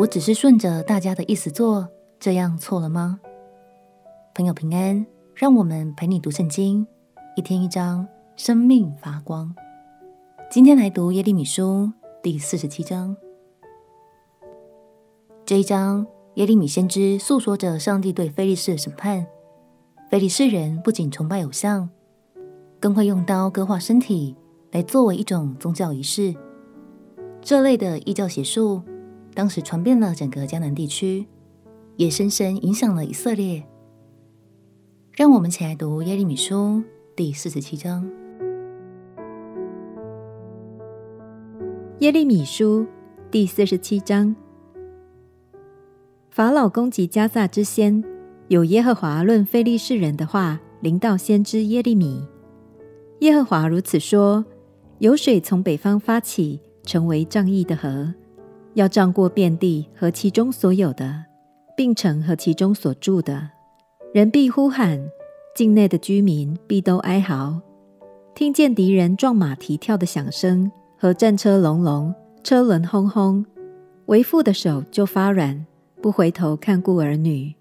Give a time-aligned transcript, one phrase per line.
[0.00, 1.86] 我只是顺着大家的意思做，
[2.18, 3.20] 这样错了吗？
[4.34, 6.86] 朋友平安，让我们陪你读圣经，
[7.36, 9.54] 一天一章，生命发光。
[10.50, 11.92] 今天来读耶利米书
[12.22, 13.14] 第四十七章。
[15.44, 16.06] 这一章，
[16.36, 19.26] 耶利米先知诉说着上帝对非利士的审判。
[20.10, 21.90] 非利士人不仅崇拜偶像，
[22.80, 24.34] 更会用刀割划身体
[24.70, 26.34] 来作为一种宗教仪式。
[27.42, 28.80] 这类的异教邪术，
[29.34, 31.26] 当时传遍了整个迦南地区，
[31.96, 33.62] 也深深影响了以色列。
[35.12, 36.82] 让我们起来读耶利米书
[37.14, 38.08] 第四十七章。
[41.98, 42.86] 耶利米书
[43.30, 44.34] 第四十七章：
[46.30, 48.02] 法老攻击加萨之先，
[48.48, 52.26] 有耶和华论非利士人的话临到先知耶利米。
[53.20, 54.44] 耶和华如此说：
[54.98, 58.14] 有水从北方发起，成为仗义的河。
[58.74, 61.24] 要仗过遍地和其中所有的，
[61.76, 63.50] 并城和其中所住的，
[64.14, 65.02] 人必呼喊，
[65.54, 67.60] 境内的居民必都哀嚎。
[68.34, 73.44] 听见敌人撞马蹄跳的响声和战车隆隆、车轮轰轰，
[74.06, 75.66] 为父的手就发软，
[76.00, 77.54] 不回头看顾儿女，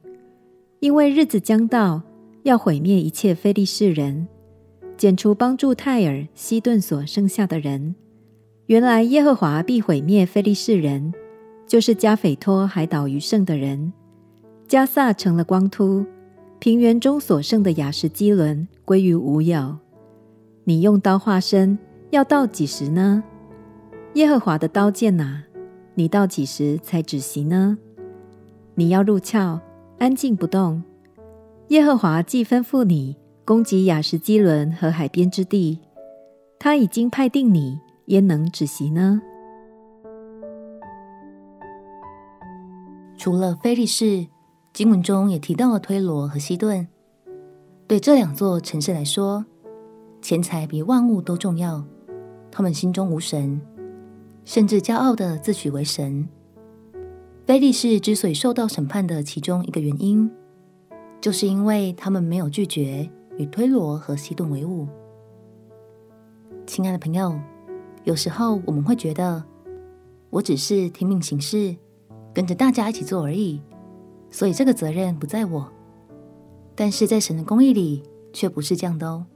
[0.79, 2.03] 因为日子将到，
[2.43, 4.27] 要毁灭一切非利士人，
[4.95, 7.95] 剪除帮助泰尔、西顿所剩下的人。
[8.69, 11.11] 原来耶和华必毁灭非利士人，
[11.65, 13.91] 就是加斐托海岛余剩的人。
[14.67, 16.05] 迦萨成了光秃，
[16.59, 19.75] 平原中所剩的雅什基伦归于无有。
[20.65, 21.79] 你用刀化身，
[22.11, 23.23] 要到几时呢？
[24.13, 25.45] 耶和华的刀剑啊，
[25.95, 27.75] 你到几时才止息呢？
[28.75, 29.59] 你要入鞘，
[29.97, 30.83] 安静不动。
[31.69, 35.79] 耶和华既吩咐你攻击雅什基伦和海边之地，
[36.59, 37.79] 他已经派定你。
[38.09, 39.21] 焉能止息呢？
[43.15, 44.25] 除了菲利士，
[44.73, 46.87] 经文中也提到了推罗和西顿。
[47.87, 49.45] 对这两座城市来说，
[50.23, 51.83] 钱财比万物都重要。
[52.49, 53.61] 他们心中无神，
[54.43, 56.27] 甚至骄傲的自诩为神。
[57.45, 60.27] 菲利士之所以受到审判的其中一个原因，
[61.21, 64.87] 就是因为他们没有拒绝与推罗和西顿为伍。
[66.65, 67.39] 亲爱的朋友。
[68.09, 69.43] 有时候我们会觉得，
[70.31, 71.75] 我只是听命行事，
[72.33, 73.61] 跟着大家一起做而已，
[74.31, 75.71] 所以这个责任不在我。
[76.73, 78.01] 但是在神的公义里，
[78.33, 79.27] 却不是这样的哦。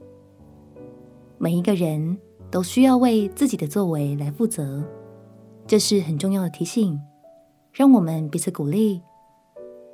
[1.38, 2.18] 每一个人
[2.50, 4.82] 都需要为自己的作为来负责，
[5.68, 7.00] 这是很重要的提醒，
[7.72, 9.00] 让我们彼此鼓励。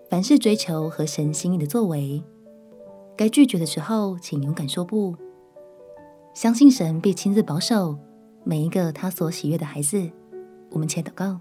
[0.09, 2.25] 凡是追求合神心意的作为，
[3.15, 5.15] 该拒绝的时候，请勇敢说不。
[6.33, 7.99] 相信神必亲自保守。
[8.51, 10.11] 每一个他所喜悦的孩子，
[10.71, 11.39] 我们且祷告。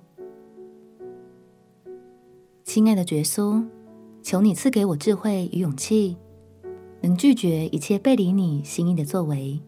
[2.64, 3.66] 亲爱的耶稣，
[4.22, 6.18] 求你赐给我智慧与勇气，
[7.02, 9.60] 能拒绝一切背离你心意的作为。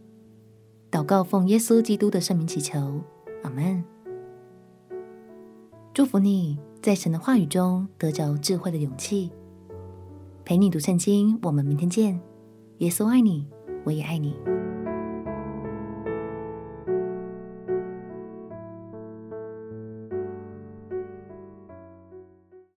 [0.92, 3.02] 祷告奉耶稣基督的圣名祈求，
[3.42, 3.84] 阿门。
[5.96, 9.32] 祝福你在神的话语中得着智慧的勇气。
[10.46, 12.22] 陪你读圣经，我们明天见。
[12.78, 13.48] 耶稣爱你，
[13.84, 14.36] 我也爱你。